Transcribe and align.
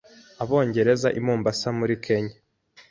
Abongerezaagera 0.43 1.19
i 1.21 1.23
Mombasa 1.27 1.67
muri 1.79 1.93
Kenya 2.05 2.35